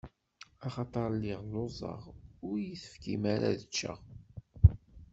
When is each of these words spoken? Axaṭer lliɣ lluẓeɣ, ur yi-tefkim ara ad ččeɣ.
Axaṭer 0.65 1.05
lliɣ 1.15 1.39
lluẓeɣ, 1.45 2.01
ur 2.47 2.57
yi-tefkim 2.65 3.23
ara 3.33 3.47
ad 3.51 3.61
ččeɣ. 3.69 3.99